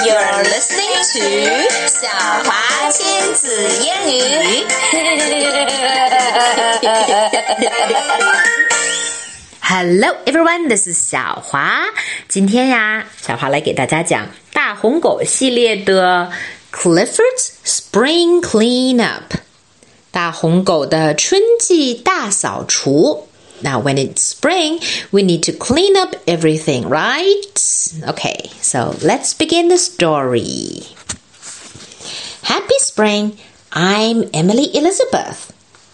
[0.00, 1.20] You're listening to
[1.88, 2.08] 小
[2.44, 4.64] 华亲子英语。
[9.60, 11.82] Hello everyone, this is 小华。
[12.26, 16.32] 今天呀，小华来给大家讲大红狗系列的
[16.72, 19.40] Clifford's Spring Cleanup，
[20.10, 23.28] 大红狗的春季大扫除。
[23.63, 24.79] Now, when it's spring,
[25.11, 28.01] we need to clean up everything, right?
[28.07, 30.81] Okay, so let's begin the story.
[32.43, 33.37] Happy spring!
[33.71, 35.53] I'm Emily Elizabeth.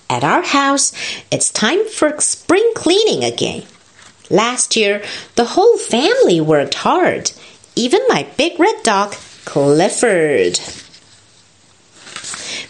[0.09, 0.94] At our house,
[1.30, 3.64] it's time for spring cleaning again.
[4.30, 5.04] Last year,
[5.36, 7.31] the whole family worked hard,
[7.76, 10.59] even my big red dog, Clifford.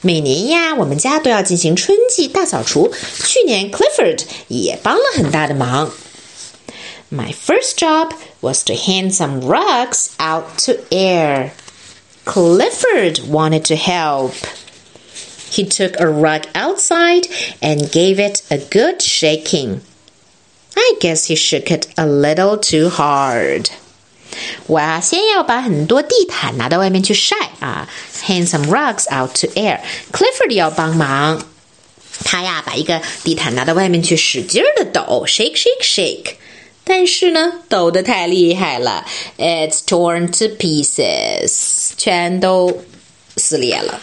[0.00, 2.92] 每年呀，我们家都要进行春季大扫除。
[3.24, 5.92] 去年 Clifford 也帮了很大的忙。
[7.10, 11.50] My first job was to hand some rugs out to air.
[12.24, 14.32] Clifford wanted to help.
[15.50, 17.28] He took a rug outside
[17.60, 19.80] and gave it a good shaking.
[20.74, 23.68] I guess he shook it a little too hard.
[24.66, 27.88] 我啊，先要把很多地毯拿到外面去晒啊，
[28.24, 31.44] hang some rugs out to air。Clifford 要帮忙，
[32.24, 36.34] 他呀把一个地毯拿到外面去，使劲的抖，shake shake shake。
[36.84, 39.04] 但是呢，抖得太厉害了，
[39.38, 42.82] it's torn to pieces，全都
[43.36, 44.00] 撕裂了。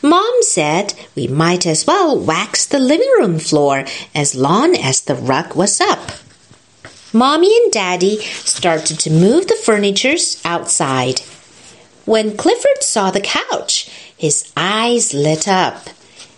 [0.00, 5.14] Mom said we might as well wax the living room floor as long as the
[5.14, 6.10] rug was up.
[7.12, 11.20] Mommy and Daddy started to move the furnitures outside.
[12.04, 15.88] When Clifford saw the couch, his eyes lit up.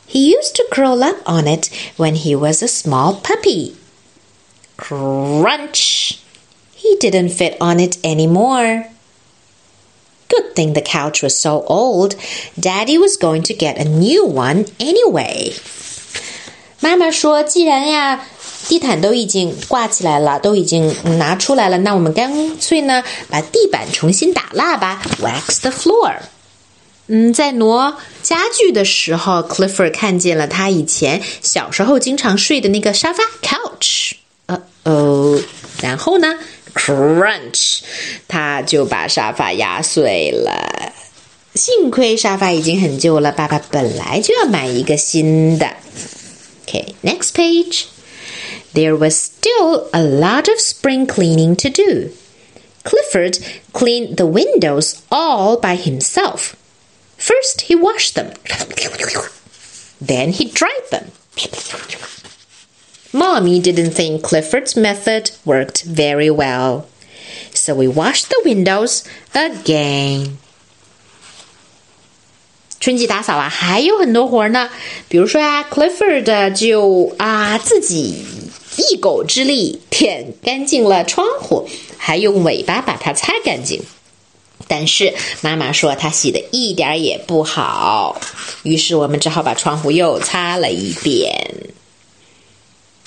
[0.07, 3.77] He used to curl up on it when he was a small puppy.
[4.77, 6.21] Crunch!
[6.75, 8.87] He didn't fit on it anymore.
[10.29, 12.15] Good thing the couch was so old.
[12.59, 15.53] Daddy was going to get a new one anyway.
[16.81, 18.25] 妈妈说：“既然呀，
[18.68, 26.16] 地毯都已经挂起来了，都已经拿出来了，那我们干脆呢，把地板重新打蜡吧，wax the floor。
[27.08, 34.14] 嗯，在挪家具的时候，Clifford 看见了他以前小时候经常睡的那个沙发 couch。
[34.48, 35.40] 呃哦，
[35.82, 36.40] 然后呢
[36.74, 37.82] ，crunch，
[38.28, 40.94] 他就把沙发压碎了。
[41.54, 45.68] 幸亏沙发已经很旧了，爸爸本来就要买一个新的。
[46.66, 47.84] Okay, next page.
[48.75, 52.11] There was still a lot of spring cleaning to do.
[52.85, 53.39] Clifford
[53.73, 56.57] cleaned the windows all by himself.
[57.19, 58.33] First, he washed them.
[60.01, 61.11] Then he dried them.
[63.13, 66.87] Mommy didn't think Clifford's method worked very well.
[67.53, 70.39] So we washed the windows again.
[72.81, 74.71] 春季打扫啊，还有很多活呢。
[75.11, 78.25] 比如说呀，Clifford 就啊自己
[78.77, 83.83] 一狗之力舔干净了窗户，还用尾巴把它擦干净。
[84.69, 88.21] 但是妈妈说他洗的一点也不好，
[88.63, 91.73] 于是我们只好把窗户又擦了一遍。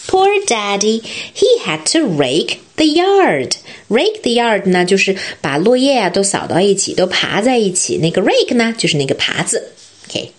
[0.05, 1.01] Poor Daddy,
[1.33, 3.53] he had to rake the yard.
[3.87, 7.97] Rake the yard 呢，就是把落叶啊都扫到一起，都爬在一起。
[7.99, 9.71] 那个 rake 呢，就是那个耙子。
[10.09, 10.31] Okay,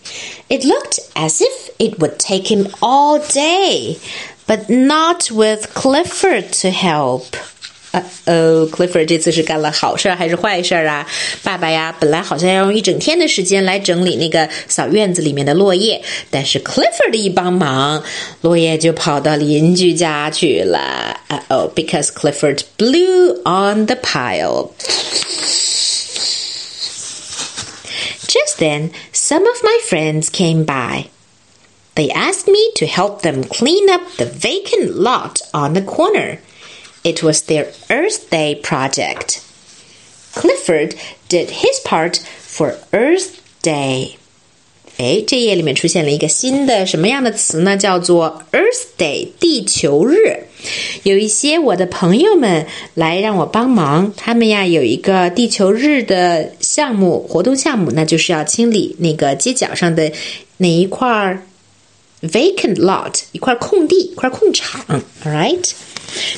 [0.48, 3.96] it looked as if it would take him all day,
[4.48, 7.24] but not with Clifford to help.
[7.92, 11.06] 呃哦，Clifford 这次是干了好事还是坏事啊？
[11.44, 18.02] 爸爸呀，本来好像要用一整天的时间来整理那个扫院子里面的落叶，但是 Clifford 一帮忙，
[18.40, 21.20] 落叶就跑到邻居家去了。
[21.28, 24.72] 呃哦，because Clifford blew on the pile.
[28.26, 31.04] Just then, some of my friends came by.
[31.98, 36.38] They asked me to help them clean up the vacant lot on the corner.
[37.04, 39.40] It was their Earth Day project.
[40.34, 40.96] Clifford
[41.28, 44.16] did his part for Earth Day.
[44.96, 47.76] 哎，这页里面出现了一个新的什么样的词呢？
[47.76, 50.44] 叫做 Earth Day，地球日。
[51.02, 60.10] 有一些我的朋友们来让我帮忙，他们呀有一个地球日的项目活动项目，那就是要清理那个街角上的
[60.56, 61.38] 那一块
[62.22, 64.80] vacant lot，一块空地，一块空场。
[64.88, 65.70] All right。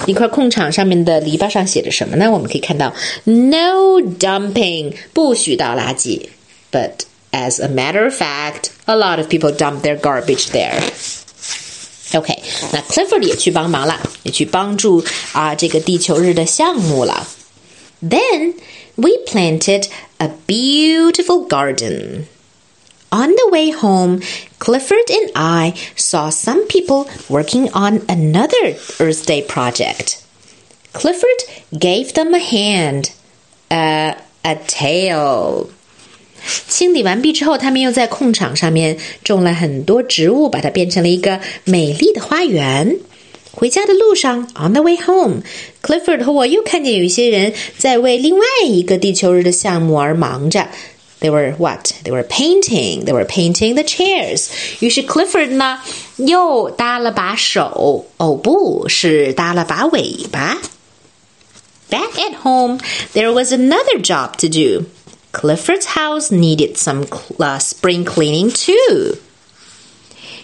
[0.06, 2.30] 一块空场上面的篱笆上写着什么呢？
[2.30, 6.28] 我们可以看到 “No dumping”，不许倒垃圾。
[6.72, 10.80] But as a matter of fact, a lot of people dump their garbage there.
[12.14, 12.42] OK，
[12.72, 17.28] 那 Clifford 也去帮忙了，也去帮助啊这个地球日的项目了。
[18.00, 18.54] Then
[18.94, 19.86] we planted
[20.18, 22.22] a beautiful garden.
[23.10, 24.20] On the way home,
[24.58, 30.18] Clifford and I saw some people working on another Earth Day project.
[30.92, 33.10] Clifford gave them a hand,
[33.70, 35.68] uh, a tail.
[36.68, 42.98] 清理完毕之后，他们又在空场上面种了很多植物，把它变成了一个美丽的花园。
[43.52, 50.68] 回家的路上，on the way home，Clifford 和我又看见有一些人在为另外一个地球日的项目而忙着。
[51.20, 51.98] They were what?
[52.04, 53.06] They were painting.
[53.06, 54.50] They were painting the chairs.
[54.80, 55.80] 于是 Clifford 呢
[56.16, 60.58] 又搭了把手，哦，不是搭了把尾巴。
[61.88, 62.78] Back at home,
[63.14, 64.86] there was another job to do.
[65.32, 67.06] Clifford's house needed some
[67.38, 69.18] uh, spring cleaning too.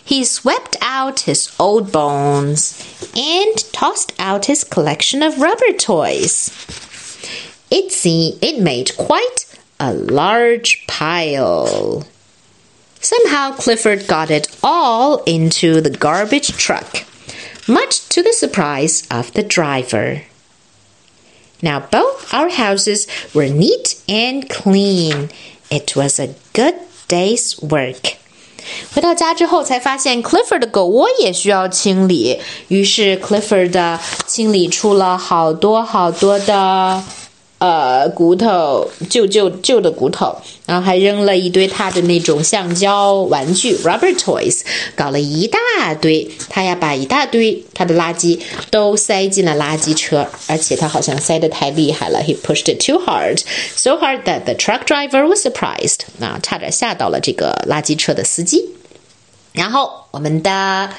[0.05, 2.75] He swept out his old bones
[3.15, 6.51] and tossed out his collection of rubber toys.
[7.71, 9.46] It seemed it made quite
[9.79, 12.05] a large pile.
[13.01, 17.05] Somehow Clifford got it all into the garbage truck,
[17.67, 20.23] much to the surprise of the driver.
[21.61, 25.31] Now both our houses were neat and clean.
[25.71, 26.75] It was a good
[27.09, 28.17] day's work.
[28.95, 32.39] 回到家之后，才发现 Clifford 的狗窝也需要清理。
[32.69, 37.03] 于是 Clifford 清理出了好多好多的
[37.60, 40.36] 呃，骨头旧旧旧的骨头，
[40.68, 44.62] 然后还扔了一堆他的那种橡胶玩具 （rubber toys），
[44.96, 46.30] 搞了一大堆。
[46.50, 48.40] 他呀，把一大堆他的垃圾
[48.70, 52.20] 都塞进了垃圾车，而且他好像塞得太厉害了。
[52.22, 53.42] He pushed it too hard,
[53.76, 56.02] so hard that the truck driver was surprised。
[56.20, 58.70] 啊，差点吓到了这个垃圾车的司机。
[59.54, 60.90] 然后我们的。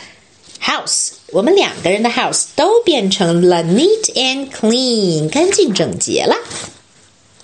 [0.62, 6.36] house，我们两个人的 house 都变成了 neat and clean，干净整洁了。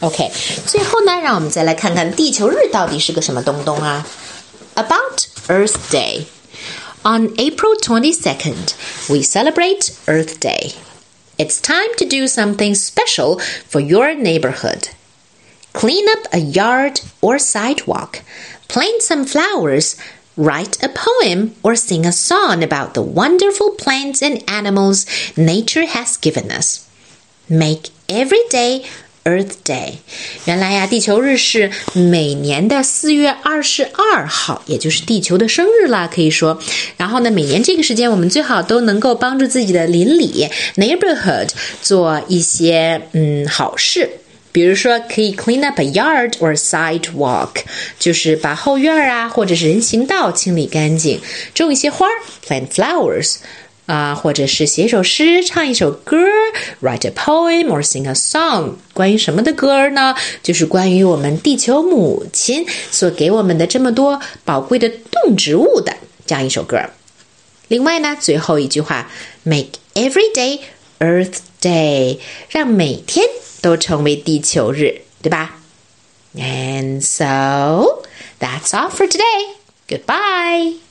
[0.02, 0.31] OK，
[0.66, 4.08] 最后呢，让我们再来看看地球日到底是个什么东东啊？
[4.76, 6.26] About Earth Day.
[7.04, 8.74] On April 22nd,
[9.10, 10.74] we celebrate Earth Day.
[11.38, 14.90] It's time to do something special for your neighborhood.
[15.72, 18.22] Clean up a yard or sidewalk,
[18.68, 19.96] plant some flowers,
[20.36, 25.06] Write a poem or sing a song about the wonderful plants and animals
[25.36, 26.80] nature has given us.
[27.48, 28.84] Make every day
[29.26, 29.96] Earth Day。
[30.46, 36.62] 原来呀，地球日是每年的四月二十二号，也就是地球的生日啦，可以说。
[36.96, 40.48] 然后呢，每年这个时间，我们最好都能够帮助自己的邻里
[40.78, 41.50] （neighborhood）
[41.81, 44.10] 做一些嗯好事。
[44.55, 47.56] 比如说，可以 clean up a yard or sidewalk，
[47.99, 51.21] 就是把后院啊或者是人行道清理干净，
[51.53, 52.06] 种一些花
[52.47, 53.39] plant flowers，
[53.87, 56.17] 啊，或者是写一首诗、唱一首歌
[56.81, 58.75] write a poem or sing a song。
[58.93, 60.15] 关于什么的歌呢？
[60.45, 65.97] 就是关于我们地球母亲所给我们的这么多宝贵的动植物的
[66.27, 66.81] 这样一首歌。
[67.67, 69.11] 另外呢，最后一句话
[69.43, 70.61] ，make every day
[71.01, 72.19] Earth Day，
[72.51, 73.27] 让每天。
[73.64, 75.58] 都成为地球日，对吧？
[76.36, 78.04] And so
[78.40, 79.56] that's all for today.
[79.88, 80.83] Goodbye.